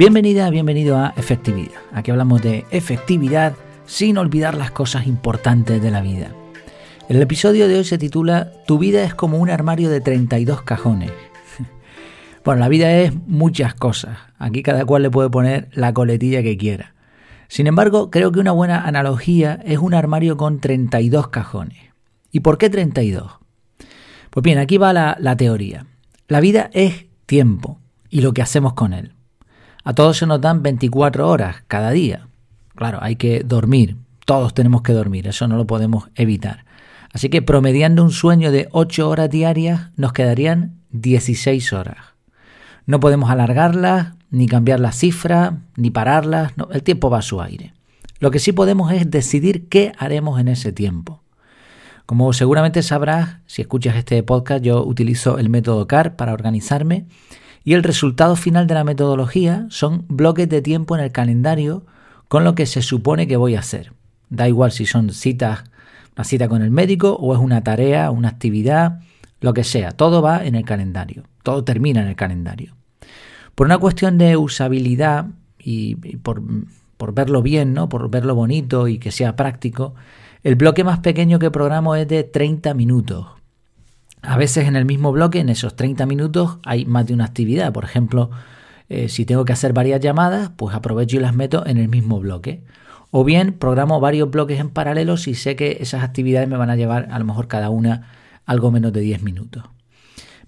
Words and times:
Bienvenida, 0.00 0.48
bienvenido 0.48 0.96
a 0.96 1.12
Efectividad. 1.18 1.78
Aquí 1.92 2.10
hablamos 2.10 2.40
de 2.40 2.64
efectividad 2.70 3.54
sin 3.84 4.16
olvidar 4.16 4.54
las 4.54 4.70
cosas 4.70 5.06
importantes 5.06 5.82
de 5.82 5.90
la 5.90 6.00
vida. 6.00 6.34
El 7.10 7.20
episodio 7.20 7.68
de 7.68 7.76
hoy 7.76 7.84
se 7.84 7.98
titula 7.98 8.50
Tu 8.66 8.78
vida 8.78 9.04
es 9.04 9.14
como 9.14 9.36
un 9.36 9.50
armario 9.50 9.90
de 9.90 10.00
32 10.00 10.62
cajones. 10.62 11.10
Bueno, 12.46 12.60
la 12.60 12.70
vida 12.70 12.90
es 12.96 13.12
muchas 13.26 13.74
cosas. 13.74 14.16
Aquí 14.38 14.62
cada 14.62 14.86
cual 14.86 15.02
le 15.02 15.10
puede 15.10 15.28
poner 15.28 15.68
la 15.74 15.92
coletilla 15.92 16.42
que 16.42 16.56
quiera. 16.56 16.94
Sin 17.48 17.66
embargo, 17.66 18.10
creo 18.10 18.32
que 18.32 18.40
una 18.40 18.52
buena 18.52 18.86
analogía 18.86 19.60
es 19.66 19.80
un 19.80 19.92
armario 19.92 20.38
con 20.38 20.60
32 20.60 21.28
cajones. 21.28 21.76
¿Y 22.32 22.40
por 22.40 22.56
qué 22.56 22.70
32? 22.70 23.32
Pues 24.30 24.42
bien, 24.42 24.56
aquí 24.56 24.78
va 24.78 24.94
la, 24.94 25.18
la 25.20 25.36
teoría. 25.36 25.84
La 26.26 26.40
vida 26.40 26.70
es 26.72 27.04
tiempo 27.26 27.78
y 28.08 28.22
lo 28.22 28.32
que 28.32 28.40
hacemos 28.40 28.72
con 28.72 28.94
él. 28.94 29.12
A 29.84 29.94
todos 29.94 30.18
se 30.18 30.26
nos 30.26 30.40
dan 30.40 30.62
24 30.62 31.28
horas 31.28 31.62
cada 31.66 31.90
día. 31.90 32.28
Claro, 32.74 32.98
hay 33.02 33.16
que 33.16 33.40
dormir. 33.40 33.96
Todos 34.26 34.54
tenemos 34.54 34.82
que 34.82 34.92
dormir, 34.92 35.26
eso 35.26 35.48
no 35.48 35.56
lo 35.56 35.66
podemos 35.66 36.08
evitar. 36.14 36.64
Así 37.12 37.28
que 37.28 37.42
promediando 37.42 38.04
un 38.04 38.12
sueño 38.12 38.52
de 38.52 38.68
8 38.70 39.08
horas 39.08 39.30
diarias 39.30 39.90
nos 39.96 40.12
quedarían 40.12 40.80
16 40.90 41.72
horas. 41.72 41.96
No 42.86 43.00
podemos 43.00 43.30
alargarlas, 43.30 44.14
ni 44.30 44.46
cambiar 44.46 44.80
la 44.80 44.92
cifra, 44.92 45.58
ni 45.76 45.90
pararlas, 45.90 46.52
el 46.70 46.82
tiempo 46.82 47.10
va 47.10 47.18
a 47.18 47.22
su 47.22 47.40
aire. 47.40 47.74
Lo 48.20 48.30
que 48.30 48.38
sí 48.38 48.52
podemos 48.52 48.92
es 48.92 49.10
decidir 49.10 49.68
qué 49.68 49.92
haremos 49.98 50.38
en 50.38 50.48
ese 50.48 50.72
tiempo. 50.72 51.22
Como 52.06 52.32
seguramente 52.32 52.82
sabrás, 52.82 53.38
si 53.46 53.62
escuchas 53.62 53.96
este 53.96 54.22
podcast, 54.22 54.62
yo 54.62 54.84
utilizo 54.84 55.38
el 55.38 55.48
método 55.48 55.86
CAR 55.86 56.16
para 56.16 56.32
organizarme 56.32 57.06
y 57.64 57.74
el 57.74 57.82
resultado 57.82 58.36
final 58.36 58.66
de 58.66 58.74
la 58.74 58.84
metodología 58.84 59.66
son 59.70 60.04
bloques 60.08 60.48
de 60.48 60.62
tiempo 60.62 60.96
en 60.96 61.04
el 61.04 61.12
calendario 61.12 61.84
con 62.28 62.44
lo 62.44 62.54
que 62.54 62.66
se 62.66 62.82
supone 62.82 63.26
que 63.26 63.36
voy 63.36 63.54
a 63.54 63.60
hacer. 63.60 63.92
Da 64.28 64.48
igual 64.48 64.72
si 64.72 64.86
son 64.86 65.10
citas, 65.10 65.64
una 66.16 66.24
cita 66.24 66.48
con 66.48 66.62
el 66.62 66.70
médico 66.70 67.16
o 67.16 67.34
es 67.34 67.40
una 67.40 67.62
tarea, 67.62 68.10
una 68.10 68.28
actividad, 68.28 69.00
lo 69.40 69.52
que 69.54 69.64
sea, 69.64 69.90
todo 69.90 70.22
va 70.22 70.44
en 70.44 70.54
el 70.54 70.64
calendario, 70.64 71.24
todo 71.42 71.64
termina 71.64 72.02
en 72.02 72.08
el 72.08 72.16
calendario. 72.16 72.76
Por 73.54 73.66
una 73.66 73.78
cuestión 73.78 74.16
de 74.16 74.36
usabilidad 74.36 75.26
y, 75.58 75.96
por, 76.16 76.42
por, 76.96 77.14
verlo 77.14 77.42
bien, 77.42 77.74
¿no? 77.74 77.88
por 77.88 78.08
verlo 78.10 78.34
bonito 78.34 78.88
y 78.88 78.98
que 78.98 79.10
sea 79.10 79.36
práctico, 79.36 79.94
el 80.42 80.54
bloque 80.54 80.84
más 80.84 81.00
pequeño 81.00 81.38
que 81.38 81.50
programo 81.50 81.96
es 81.96 82.08
de 82.08 82.22
30 82.22 82.72
minutos. 82.74 83.26
A 84.22 84.36
veces 84.36 84.68
en 84.68 84.76
el 84.76 84.84
mismo 84.84 85.12
bloque, 85.12 85.40
en 85.40 85.48
esos 85.48 85.76
30 85.76 86.06
minutos, 86.06 86.58
hay 86.64 86.84
más 86.84 87.06
de 87.06 87.14
una 87.14 87.24
actividad. 87.24 87.72
Por 87.72 87.84
ejemplo, 87.84 88.30
eh, 88.88 89.08
si 89.08 89.24
tengo 89.24 89.44
que 89.44 89.52
hacer 89.52 89.72
varias 89.72 90.00
llamadas, 90.00 90.50
pues 90.56 90.74
aprovecho 90.74 91.16
y 91.16 91.20
las 91.20 91.34
meto 91.34 91.66
en 91.66 91.78
el 91.78 91.88
mismo 91.88 92.20
bloque. 92.20 92.62
O 93.10 93.24
bien 93.24 93.54
programo 93.54 93.98
varios 93.98 94.30
bloques 94.30 94.60
en 94.60 94.70
paralelo 94.70 95.16
si 95.16 95.34
sé 95.34 95.56
que 95.56 95.78
esas 95.80 96.04
actividades 96.04 96.48
me 96.48 96.56
van 96.56 96.70
a 96.70 96.76
llevar 96.76 97.08
a 97.10 97.18
lo 97.18 97.24
mejor 97.24 97.48
cada 97.48 97.70
una 97.70 98.08
algo 98.46 98.70
menos 98.70 98.92
de 98.92 99.00
10 99.00 99.22
minutos. 99.22 99.64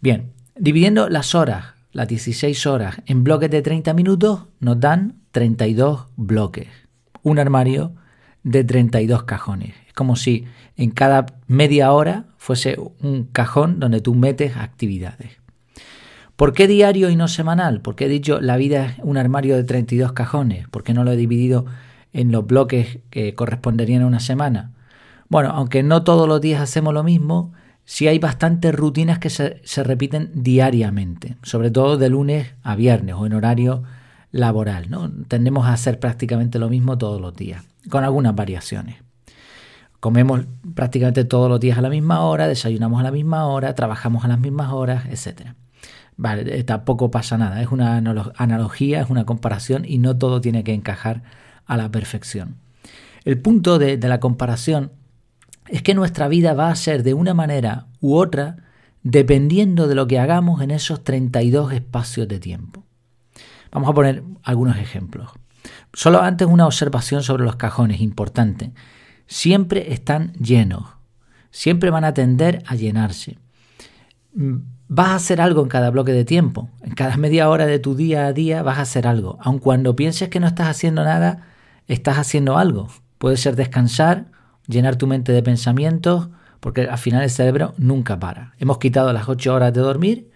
Bien, 0.00 0.32
dividiendo 0.56 1.08
las 1.08 1.34
horas, 1.34 1.74
las 1.92 2.08
16 2.08 2.66
horas, 2.66 2.96
en 3.06 3.24
bloques 3.24 3.50
de 3.50 3.62
30 3.62 3.94
minutos, 3.94 4.46
nos 4.60 4.80
dan 4.80 5.20
32 5.30 6.06
bloques. 6.16 6.68
Un 7.22 7.38
armario 7.38 7.94
de 8.42 8.64
32 8.64 9.24
cajones. 9.24 9.74
Es 9.86 9.92
como 9.92 10.16
si 10.16 10.44
en 10.76 10.90
cada 10.90 11.26
media 11.46 11.92
hora 11.92 12.26
fuese 12.38 12.76
un 13.00 13.24
cajón 13.24 13.78
donde 13.80 14.00
tú 14.00 14.14
metes 14.14 14.56
actividades. 14.56 15.42
¿Por 16.36 16.54
qué 16.54 16.66
diario 16.66 17.10
y 17.10 17.16
no 17.16 17.28
semanal? 17.28 17.82
Porque 17.82 18.06
he 18.06 18.08
dicho 18.08 18.40
la 18.40 18.56
vida 18.56 18.86
es 18.86 18.94
un 19.02 19.16
armario 19.16 19.54
de 19.54 19.64
32 19.64 20.12
cajones. 20.12 20.66
¿Por 20.68 20.82
qué 20.82 20.94
no 20.94 21.04
lo 21.04 21.12
he 21.12 21.16
dividido 21.16 21.66
en 22.12 22.32
los 22.32 22.46
bloques 22.46 22.98
que 23.10 23.34
corresponderían 23.34 24.02
a 24.02 24.06
una 24.06 24.20
semana? 24.20 24.72
Bueno, 25.28 25.50
aunque 25.50 25.82
no 25.82 26.02
todos 26.02 26.26
los 26.26 26.40
días 26.40 26.60
hacemos 26.60 26.94
lo 26.94 27.04
mismo, 27.04 27.52
sí 27.84 28.08
hay 28.08 28.18
bastantes 28.18 28.74
rutinas 28.74 29.18
que 29.18 29.30
se, 29.30 29.60
se 29.64 29.84
repiten 29.84 30.30
diariamente, 30.34 31.36
sobre 31.42 31.70
todo 31.70 31.96
de 31.96 32.08
lunes 32.08 32.54
a 32.62 32.76
viernes 32.76 33.14
o 33.16 33.24
en 33.26 33.34
horario 33.34 33.82
laboral. 34.30 34.90
¿no? 34.90 35.10
Tendemos 35.28 35.66
a 35.66 35.74
hacer 35.74 36.00
prácticamente 36.00 36.58
lo 36.58 36.68
mismo 36.68 36.98
todos 36.98 37.20
los 37.20 37.36
días, 37.36 37.64
con 37.88 38.04
algunas 38.04 38.34
variaciones. 38.34 38.96
Comemos 40.00 40.46
prácticamente 40.74 41.24
todos 41.24 41.48
los 41.48 41.60
días 41.60 41.78
a 41.78 41.82
la 41.82 41.88
misma 41.88 42.20
hora, 42.22 42.48
desayunamos 42.48 43.00
a 43.00 43.04
la 43.04 43.12
misma 43.12 43.46
hora, 43.46 43.74
trabajamos 43.74 44.24
a 44.24 44.28
las 44.28 44.40
mismas 44.40 44.72
horas, 44.72 45.04
etc. 45.06 45.52
Vale, 46.16 46.58
eh, 46.58 46.64
tampoco 46.64 47.10
pasa 47.10 47.38
nada, 47.38 47.62
es 47.62 47.68
una 47.68 47.96
analogía, 47.96 49.00
es 49.00 49.10
una 49.10 49.24
comparación 49.24 49.84
y 49.86 49.98
no 49.98 50.16
todo 50.16 50.40
tiene 50.40 50.64
que 50.64 50.74
encajar 50.74 51.22
a 51.66 51.76
la 51.76 51.90
perfección. 51.90 52.56
El 53.24 53.40
punto 53.40 53.78
de, 53.78 53.96
de 53.96 54.08
la 54.08 54.18
comparación 54.18 54.90
es 55.68 55.82
que 55.82 55.94
nuestra 55.94 56.26
vida 56.28 56.54
va 56.54 56.68
a 56.68 56.76
ser 56.76 57.02
de 57.02 57.14
una 57.14 57.34
manera 57.34 57.86
u 58.00 58.16
otra 58.16 58.56
dependiendo 59.04 59.88
de 59.88 59.94
lo 59.94 60.06
que 60.06 60.18
hagamos 60.18 60.62
en 60.62 60.70
esos 60.70 61.04
32 61.04 61.72
espacios 61.72 62.28
de 62.28 62.40
tiempo. 62.40 62.84
Vamos 63.70 63.88
a 63.88 63.94
poner 63.94 64.22
algunos 64.42 64.76
ejemplos. 64.76 65.30
Solo 65.92 66.22
antes 66.22 66.46
una 66.48 66.66
observación 66.66 67.22
sobre 67.22 67.44
los 67.44 67.56
cajones, 67.56 68.00
importante 68.00 68.72
siempre 69.32 69.92
están 69.92 70.34
llenos, 70.34 70.84
siempre 71.50 71.90
van 71.90 72.04
a 72.04 72.14
tender 72.14 72.62
a 72.66 72.74
llenarse. 72.74 73.38
Mm, 74.34 74.56
vas 74.88 75.08
a 75.08 75.14
hacer 75.14 75.40
algo 75.40 75.62
en 75.62 75.68
cada 75.68 75.90
bloque 75.90 76.12
de 76.12 76.24
tiempo, 76.24 76.68
en 76.82 76.94
cada 76.94 77.16
media 77.18 77.48
hora 77.48 77.66
de 77.66 77.78
tu 77.78 77.94
día 77.94 78.26
a 78.26 78.32
día 78.32 78.62
vas 78.62 78.78
a 78.78 78.82
hacer 78.82 79.06
algo. 79.06 79.38
Aun 79.40 79.58
cuando 79.58 79.96
pienses 79.96 80.28
que 80.28 80.40
no 80.40 80.46
estás 80.46 80.68
haciendo 80.68 81.04
nada, 81.04 81.46
estás 81.88 82.18
haciendo 82.18 82.58
algo. 82.58 82.88
Puede 83.18 83.36
ser 83.36 83.56
descansar, 83.56 84.26
llenar 84.66 84.96
tu 84.96 85.06
mente 85.06 85.32
de 85.32 85.42
pensamientos, 85.42 86.28
porque 86.60 86.82
al 86.82 86.98
final 86.98 87.22
el 87.22 87.30
cerebro 87.30 87.74
nunca 87.78 88.18
para. 88.18 88.54
Hemos 88.58 88.78
quitado 88.78 89.12
las 89.12 89.28
ocho 89.28 89.54
horas 89.54 89.72
de 89.72 89.80
dormir, 89.80 90.30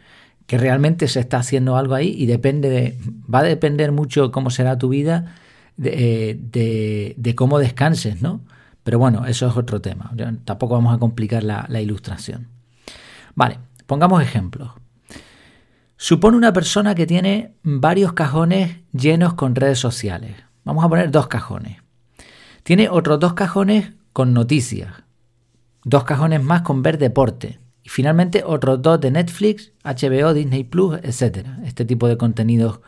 que 0.47 0.59
realmente 0.59 1.09
se 1.09 1.21
está 1.21 1.39
haciendo 1.39 1.77
algo 1.77 1.95
ahí 1.95 2.15
y 2.17 2.27
depende 2.27 2.71
de, 2.71 2.99
va 3.33 3.41
a 3.41 3.43
depender 3.43 3.93
mucho 3.93 4.31
cómo 4.31 4.51
será 4.51 4.79
tu 4.79 4.89
vida 4.89 5.35
de, 5.77 6.41
eh, 6.55 7.35
cómo 7.35 7.59
descanses, 7.59 8.23
¿no? 8.23 8.41
Pero 8.83 8.99
bueno, 8.99 9.27
eso 9.27 9.49
es 9.49 9.57
otro 9.57 9.81
tema. 9.81 10.13
Tampoco 10.45 10.75
vamos 10.75 10.95
a 10.95 10.99
complicar 10.99 11.43
la, 11.43 11.81
ilustración. 11.81 12.49
Vale, 13.35 13.59
pongamos 13.87 14.23
ejemplos. 14.23 14.71
Supone 15.97 16.37
una 16.37 16.53
persona 16.53 16.95
que 16.95 17.07
tiene 17.07 17.55
varios 17.65 18.13
cajones 18.13 18.77
llenos 18.93 19.35
con 19.35 19.57
redes 19.57 19.81
sociales. 19.81 20.37
Vamos 20.65 20.85
a 20.85 20.89
poner 20.89 21.11
dos 21.11 21.27
cajones. 21.27 21.79
Tiene 22.63 22.89
otros 22.89 23.19
dos 23.19 23.35
cajones 23.35 23.93
con 24.13 24.33
noticias. 24.33 24.93
Dos 25.83 26.05
cajones 26.05 26.43
más 26.43 26.63
con 26.63 26.83
ver 26.83 26.99
deporte. 26.99 27.59
Y 27.87 27.89
finalmente 27.89 28.43
otros 28.45 28.83
dos 28.83 29.01
de 29.01 29.13
Netflix, 29.13 29.71
HBO, 29.85 30.35
Disney 30.35 30.65
Plus, 30.65 30.99
etc. 31.05 31.47
Este 31.65 31.85
tipo 31.85 32.09
de 32.09 32.17
contenidos 32.17 32.81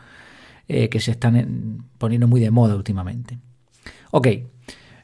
eh, 0.67 0.89
que 0.89 0.99
se 0.99 1.11
están 1.11 1.87
poniendo 1.97 2.27
muy 2.27 2.41
de 2.41 2.51
moda 2.51 2.75
últimamente. 2.75 3.39
Ok, 4.11 4.27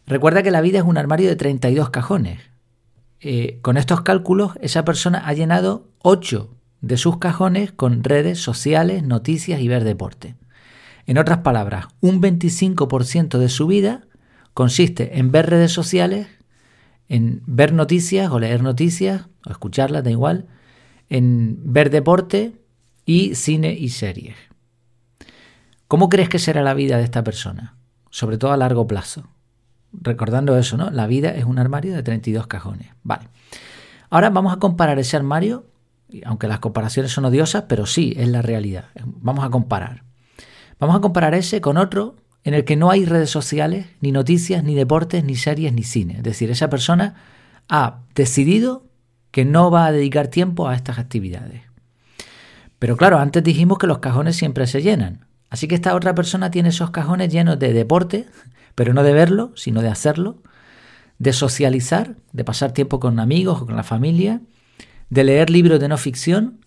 Recuerda 0.07 0.43
que 0.43 0.51
la 0.51 0.61
vida 0.61 0.79
es 0.79 0.85
un 0.85 0.97
armario 0.97 1.27
de 1.27 1.35
32 1.35 1.89
cajones. 1.89 2.39
Eh, 3.21 3.57
con 3.61 3.75
estos 3.77 4.01
cálculos, 4.01 4.51
esa 4.61 4.85
persona 4.85 5.23
ha 5.25 5.33
llenado 5.33 5.87
8 6.03 6.51
de 6.81 6.97
sus 6.97 7.17
cajones 7.17 7.71
con 7.71 8.03
redes 8.03 8.39
sociales, 8.39 9.01
noticias 9.03 9.59
y 9.61 9.67
ver 9.67 9.83
deporte. 9.83 10.35
En 11.07 11.17
otras 11.17 11.39
palabras, 11.39 11.87
un 12.01 12.21
25% 12.21 13.39
de 13.39 13.49
su 13.49 13.65
vida 13.65 14.01
consiste 14.53 15.17
en 15.17 15.31
ver 15.31 15.49
redes 15.49 15.71
sociales, 15.71 16.27
en 17.09 17.41
ver 17.45 17.73
noticias 17.73 18.31
o 18.31 18.39
leer 18.39 18.63
noticias 18.63 19.27
o 19.45 19.51
escucharlas, 19.51 20.03
da 20.03 20.11
igual, 20.11 20.47
en 21.09 21.59
ver 21.63 21.89
deporte 21.89 22.53
y 23.05 23.35
cine 23.35 23.73
y 23.73 23.89
series. 23.89 24.35
¿Cómo 25.87 26.09
crees 26.09 26.29
que 26.29 26.39
será 26.39 26.63
la 26.63 26.73
vida 26.73 26.97
de 26.97 27.03
esta 27.03 27.23
persona? 27.23 27.75
Sobre 28.09 28.37
todo 28.37 28.51
a 28.51 28.57
largo 28.57 28.87
plazo 28.87 29.29
recordando 30.01 30.57
eso, 30.57 30.77
¿no? 30.77 30.89
La 30.91 31.07
vida 31.07 31.29
es 31.29 31.45
un 31.45 31.59
armario 31.59 31.93
de 31.95 32.03
32 32.03 32.47
cajones. 32.47 32.89
Vale. 33.03 33.29
Ahora 34.09 34.29
vamos 34.29 34.53
a 34.53 34.57
comparar 34.57 34.99
ese 34.99 35.17
armario, 35.17 35.65
aunque 36.25 36.47
las 36.47 36.59
comparaciones 36.59 37.11
son 37.11 37.25
odiosas, 37.25 37.63
pero 37.67 37.85
sí, 37.85 38.13
es 38.17 38.27
la 38.29 38.41
realidad. 38.41 38.85
Vamos 39.03 39.45
a 39.45 39.49
comparar. 39.49 40.03
Vamos 40.79 40.95
a 40.95 40.99
comparar 40.99 41.33
ese 41.33 41.61
con 41.61 41.77
otro 41.77 42.15
en 42.45 42.53
el 42.53 42.63
que 42.63 42.75
no 42.75 42.91
hay 42.91 43.05
redes 43.05 43.31
sociales, 43.31 43.87
ni 44.01 44.11
noticias, 44.11 44.63
ni 44.63 44.75
deportes, 44.75 45.23
ni 45.23 45.35
series, 45.35 45.73
ni 45.73 45.81
cine. 45.81 46.17
Es 46.17 46.23
decir, 46.23 46.51
esa 46.51 46.69
persona 46.69 47.15
ha 47.67 48.03
decidido 48.13 48.85
que 49.31 49.45
no 49.45 49.71
va 49.71 49.87
a 49.87 49.91
dedicar 49.91 50.27
tiempo 50.27 50.67
a 50.67 50.75
estas 50.75 50.99
actividades. 50.99 51.63
Pero 52.77 52.97
claro, 52.97 53.17
antes 53.17 53.43
dijimos 53.43 53.79
que 53.79 53.87
los 53.87 53.97
cajones 53.97 54.35
siempre 54.35 54.67
se 54.67 54.83
llenan. 54.83 55.25
Así 55.49 55.67
que 55.67 55.73
esta 55.73 55.95
otra 55.95 56.13
persona 56.13 56.51
tiene 56.51 56.69
esos 56.69 56.91
cajones 56.91 57.33
llenos 57.33 57.57
de 57.57 57.73
deporte, 57.73 58.27
pero 58.75 58.93
no 58.93 59.01
de 59.01 59.13
verlo, 59.13 59.51
sino 59.55 59.81
de 59.81 59.89
hacerlo, 59.89 60.43
de 61.17 61.33
socializar, 61.33 62.15
de 62.31 62.43
pasar 62.43 62.73
tiempo 62.73 62.99
con 62.99 63.19
amigos 63.19 63.63
o 63.63 63.65
con 63.65 63.75
la 63.75 63.83
familia, 63.83 64.41
de 65.09 65.23
leer 65.23 65.49
libros 65.49 65.79
de 65.79 65.87
no 65.87 65.97
ficción 65.97 66.59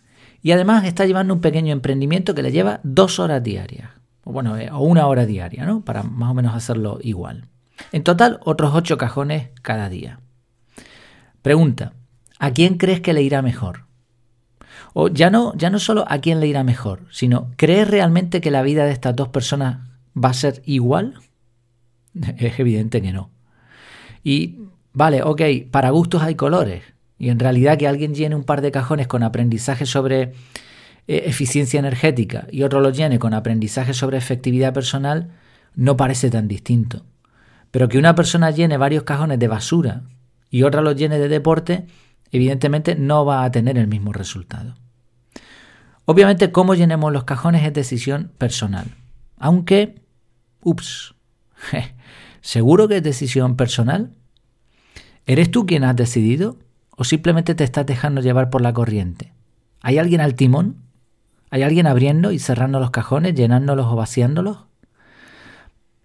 y 0.43 0.51
además 0.51 0.85
está 0.85 1.07
llevando 1.07 1.35
un 1.35 1.41
pequeño 1.41 1.73
emprendimiento 1.73 2.35
que 2.35 2.43
le 2.43 2.51
lleva 2.51 2.81
dos 2.83 3.21
horas 3.21 3.45
diarias. 3.45 3.98
O 4.29 4.33
bueno, 4.33 4.59
eh, 4.59 4.69
o 4.71 4.81
una 4.81 5.07
hora 5.07 5.25
diaria, 5.25 5.65
¿no? 5.65 5.81
Para 5.81 6.03
más 6.03 6.31
o 6.31 6.35
menos 6.35 6.55
hacerlo 6.55 6.99
igual. 7.01 7.47
En 7.93 8.05
total, 8.05 8.41
otros 8.45 8.75
ocho 8.75 8.99
cajones 8.99 9.49
cada 9.63 9.89
día. 9.89 10.21
Pregunta, 11.41 11.95
¿a 12.39 12.51
quién 12.51 12.77
crees 12.77 13.01
que 13.01 13.15
le 13.15 13.23
irá 13.23 13.41
mejor? 13.41 13.87
O 14.93 15.09
ya 15.09 15.31
no, 15.31 15.55
ya 15.57 15.71
no 15.71 15.79
solo 15.79 16.05
a 16.09 16.19
quién 16.19 16.41
le 16.41 16.47
irá 16.47 16.63
mejor, 16.63 17.07
sino 17.11 17.53
¿crees 17.57 17.89
realmente 17.89 18.43
que 18.43 18.51
la 18.51 18.61
vida 18.61 18.85
de 18.85 18.93
estas 18.93 19.17
dos 19.17 19.29
personas 19.29 19.79
va 20.15 20.29
a 20.29 20.35
ser 20.35 20.61
igual? 20.67 21.15
Es 22.37 22.59
evidente 22.59 23.01
que 23.01 23.13
no. 23.13 23.31
Y 24.23 24.59
vale, 24.93 25.23
ok, 25.23 25.41
para 25.71 25.89
gustos 25.89 26.23
hay 26.23 26.35
colores. 26.35 26.83
Y 27.19 27.31
en 27.31 27.39
realidad 27.39 27.79
que 27.79 27.89
alguien 27.89 28.15
llene 28.15 28.37
un 28.37 28.45
par 28.45 28.61
de 28.61 28.73
cajones 28.73 29.07
con 29.07 29.23
aprendizaje 29.23 29.87
sobre 29.87 30.35
eh, 31.09 31.23
eficiencia 31.25 31.79
energética 31.79 32.47
y 32.53 32.63
otro 32.63 32.81
lo 32.81 32.91
llene 32.91 33.19
con 33.19 33.33
aprendizaje 33.33 33.95
sobre 33.95 34.19
efectividad 34.19 34.75
personal, 34.75 35.31
no 35.75 35.97
parece 35.97 36.29
tan 36.29 36.49
distinto. 36.49 37.07
Pero 37.71 37.89
que 37.89 37.97
una 37.97 38.15
persona 38.15 38.51
llene 38.51 38.77
varios 38.77 39.05
cajones 39.05 39.39
de 39.39 39.49
basura 39.49 40.03
y 40.51 40.65
otra 40.65 40.83
los 40.83 40.97
llene 40.97 41.19
de 41.19 41.29
deporte, 41.29 41.87
evidentemente 42.31 42.95
no 42.95 43.25
va 43.25 43.45
a 43.45 43.51
tener 43.51 43.79
el 43.79 43.87
mismo 43.87 44.13
resultado. 44.13 44.77
Obviamente, 46.05 46.53
cómo 46.53 46.75
llenemos 46.75 47.11
los 47.11 47.25
cajones 47.25 47.65
es 47.65 47.73
decisión 47.73 48.31
personal. 48.37 48.95
Aunque, 49.39 50.03
ups, 50.63 51.15
¿seguro 52.43 52.87
que 52.87 52.99
es 52.99 53.03
decisión 53.03 53.57
personal? 53.57 54.13
¿Eres 55.25 55.51
tú 55.51 55.65
quien 55.65 55.85
has 55.85 55.97
decidido 55.97 56.59
o 56.91 57.05
simplemente 57.05 57.55
te 57.55 57.65
estás 57.65 57.87
dejando 57.87 58.21
llevar 58.21 58.51
por 58.51 58.61
la 58.61 58.75
corriente? 58.75 59.33
¿Hay 59.81 59.97
alguien 59.97 60.21
al 60.21 60.35
timón? 60.35 60.88
¿Hay 61.51 61.63
alguien 61.63 61.87
abriendo 61.87 62.33
y 62.33 62.39
cerrando 62.39 62.81
los 62.81 62.91
cajones, 62.91 63.35
llenándolos 63.35 63.87
o 63.87 63.97
vaciándolos? 63.97 64.59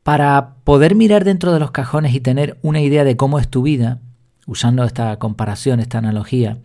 Para 0.04 0.56
poder 0.64 0.96
mirar 0.96 1.24
dentro 1.24 1.54
de 1.54 1.60
los 1.60 1.72
cajones 1.72 2.14
y 2.14 2.20
tener 2.20 2.58
una 2.62 2.82
idea 2.82 3.04
de 3.04 3.18
cómo 3.18 3.40
es 3.40 3.50
tu 3.50 3.62
vida, 3.62 4.00
usando 4.46 4.84
esta 4.84 5.18
comparación, 5.20 5.80
esta 5.80 5.98
analogía, 5.98 6.58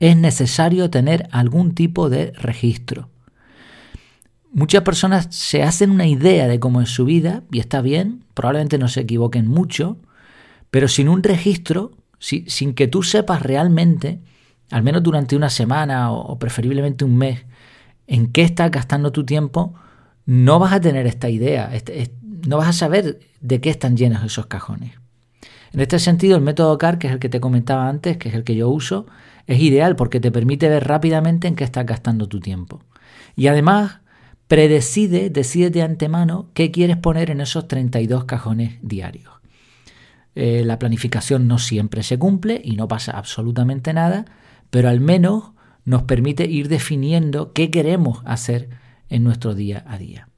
es 0.00 0.16
necesario 0.16 0.90
tener 0.90 1.28
algún 1.32 1.74
tipo 1.74 2.08
de 2.08 2.32
registro. 2.32 3.08
Muchas 4.52 4.82
personas 4.82 5.28
se 5.30 5.62
hacen 5.62 5.90
una 5.90 6.06
idea 6.06 6.48
de 6.48 6.58
cómo 6.58 6.80
es 6.80 6.88
su 6.88 7.04
vida 7.04 7.42
y 7.52 7.58
está 7.58 7.80
bien, 7.82 8.24
probablemente 8.34 8.78
no 8.78 8.88
se 8.88 9.00
equivoquen 9.00 9.46
mucho, 9.46 9.98
pero 10.70 10.88
sin 10.88 11.08
un 11.08 11.22
registro, 11.22 11.92
sin 12.18 12.74
que 12.74 12.88
tú 12.88 13.02
sepas 13.02 13.42
realmente, 13.42 14.20
al 14.70 14.82
menos 14.82 15.02
durante 15.02 15.36
una 15.36 15.50
semana 15.50 16.12
o 16.12 16.38
preferiblemente 16.38 17.04
un 17.04 17.16
mes, 17.16 17.44
en 18.08 18.32
qué 18.32 18.42
estás 18.42 18.70
gastando 18.72 19.12
tu 19.12 19.24
tiempo, 19.24 19.74
no 20.26 20.58
vas 20.58 20.72
a 20.72 20.80
tener 20.80 21.06
esta 21.06 21.28
idea, 21.28 21.72
este, 21.74 22.10
no 22.48 22.56
vas 22.56 22.68
a 22.68 22.72
saber 22.72 23.20
de 23.40 23.60
qué 23.60 23.70
están 23.70 23.96
llenos 23.96 24.24
esos 24.24 24.46
cajones. 24.46 24.94
En 25.72 25.80
este 25.80 25.98
sentido, 25.98 26.36
el 26.36 26.42
método 26.42 26.76
CAR, 26.78 26.98
que 26.98 27.06
es 27.06 27.12
el 27.12 27.18
que 27.18 27.28
te 27.28 27.40
comentaba 27.40 27.88
antes, 27.88 28.16
que 28.16 28.30
es 28.30 28.34
el 28.34 28.42
que 28.42 28.56
yo 28.56 28.70
uso, 28.70 29.06
es 29.46 29.60
ideal 29.60 29.94
porque 29.96 30.18
te 30.18 30.32
permite 30.32 30.68
ver 30.68 30.88
rápidamente 30.88 31.46
en 31.46 31.54
qué 31.54 31.64
estás 31.64 31.84
gastando 31.84 32.28
tu 32.28 32.40
tiempo. 32.40 32.82
Y 33.36 33.46
además, 33.46 34.00
predecide, 34.48 35.28
decide 35.28 35.70
de 35.70 35.82
antemano 35.82 36.48
qué 36.54 36.70
quieres 36.70 36.96
poner 36.96 37.30
en 37.30 37.42
esos 37.42 37.68
32 37.68 38.24
cajones 38.24 38.78
diarios. 38.80 39.34
Eh, 40.34 40.62
la 40.64 40.78
planificación 40.78 41.46
no 41.48 41.58
siempre 41.58 42.02
se 42.02 42.18
cumple 42.18 42.60
y 42.64 42.76
no 42.76 42.88
pasa 42.88 43.12
absolutamente 43.12 43.92
nada, 43.92 44.24
pero 44.70 44.88
al 44.88 45.00
menos 45.00 45.52
nos 45.88 46.02
permite 46.02 46.44
ir 46.44 46.68
definiendo 46.68 47.54
qué 47.54 47.70
queremos 47.70 48.20
hacer 48.26 48.68
en 49.08 49.24
nuestro 49.24 49.54
día 49.54 49.84
a 49.86 49.96
día. 49.96 50.28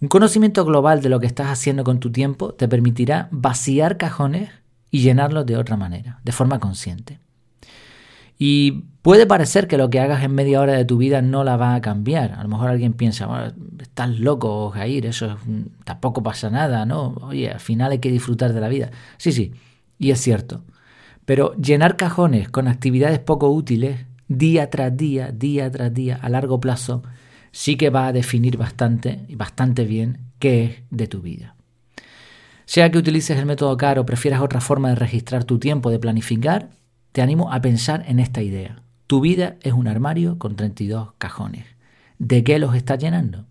Un 0.00 0.08
conocimiento 0.08 0.64
global 0.64 1.02
de 1.02 1.08
lo 1.08 1.20
que 1.20 1.28
estás 1.28 1.46
haciendo 1.46 1.84
con 1.84 2.00
tu 2.00 2.10
tiempo 2.10 2.52
te 2.52 2.66
permitirá 2.66 3.28
vaciar 3.30 3.96
cajones 3.96 4.50
y 4.90 5.02
llenarlos 5.02 5.46
de 5.46 5.56
otra 5.56 5.76
manera, 5.76 6.20
de 6.24 6.32
forma 6.32 6.58
consciente. 6.58 7.20
Y 8.38 8.82
puede 9.02 9.24
parecer 9.24 9.68
que 9.68 9.78
lo 9.78 9.88
que 9.88 10.00
hagas 10.00 10.24
en 10.24 10.34
media 10.34 10.60
hora 10.60 10.72
de 10.72 10.84
tu 10.84 10.98
vida 10.98 11.22
no 11.22 11.44
la 11.44 11.56
va 11.56 11.76
a 11.76 11.80
cambiar. 11.80 12.32
A 12.32 12.42
lo 12.42 12.48
mejor 12.48 12.68
alguien 12.68 12.92
piensa, 12.92 13.54
estás 13.80 14.18
loco, 14.18 14.70
Jair, 14.70 15.06
eso 15.06 15.36
tampoco 15.84 16.24
pasa 16.24 16.50
nada, 16.50 16.84
¿no? 16.86 17.14
Oye, 17.22 17.52
al 17.52 17.60
final 17.60 17.92
hay 17.92 18.00
que 18.00 18.10
disfrutar 18.10 18.52
de 18.52 18.60
la 18.60 18.68
vida. 18.68 18.90
Sí, 19.16 19.30
sí, 19.30 19.52
y 19.96 20.10
es 20.10 20.20
cierto. 20.20 20.64
Pero 21.24 21.54
llenar 21.54 21.96
cajones 21.96 22.48
con 22.48 22.66
actividades 22.66 23.20
poco 23.20 23.48
útiles, 23.48 24.06
día 24.28 24.70
tras 24.70 24.96
día, 24.96 25.30
día 25.32 25.70
tras 25.70 25.92
día, 25.92 26.18
a 26.20 26.28
largo 26.28 26.60
plazo, 26.60 27.02
sí 27.52 27.76
que 27.76 27.90
va 27.90 28.06
a 28.06 28.12
definir 28.12 28.56
bastante 28.56 29.24
y 29.28 29.36
bastante 29.36 29.84
bien 29.84 30.18
qué 30.38 30.64
es 30.64 30.76
de 30.90 31.06
tu 31.06 31.20
vida. 31.22 31.56
Sea 32.64 32.90
que 32.90 32.98
utilices 32.98 33.38
el 33.38 33.46
método 33.46 33.76
CAR 33.76 33.98
o 33.98 34.06
prefieras 34.06 34.40
otra 34.40 34.60
forma 34.60 34.88
de 34.88 34.96
registrar 34.96 35.44
tu 35.44 35.58
tiempo, 35.58 35.90
de 35.90 36.00
planificar, 36.00 36.70
te 37.12 37.22
animo 37.22 37.52
a 37.52 37.60
pensar 37.60 38.04
en 38.08 38.18
esta 38.18 38.42
idea. 38.42 38.82
Tu 39.06 39.20
vida 39.20 39.56
es 39.62 39.72
un 39.72 39.86
armario 39.86 40.38
con 40.38 40.56
32 40.56 41.12
cajones. 41.16 41.64
¿De 42.18 42.42
qué 42.42 42.58
los 42.58 42.74
estás 42.74 42.98
llenando? 42.98 43.46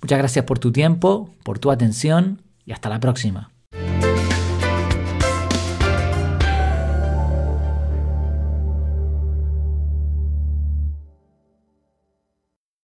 Muchas 0.00 0.18
gracias 0.18 0.44
por 0.44 0.58
tu 0.58 0.70
tiempo, 0.70 1.34
por 1.42 1.58
tu 1.58 1.70
atención 1.70 2.42
y 2.64 2.72
hasta 2.72 2.88
la 2.88 3.00
próxima. 3.00 3.50